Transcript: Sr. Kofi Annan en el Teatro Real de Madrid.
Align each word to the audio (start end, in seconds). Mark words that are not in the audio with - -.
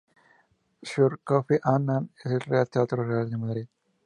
Sr. 0.89 1.17
Kofi 1.27 1.59
Annan 1.61 2.09
en 2.25 2.31
el 2.31 2.67
Teatro 2.69 3.03
Real 3.07 3.29
de 3.29 3.37
Madrid. 3.37 3.67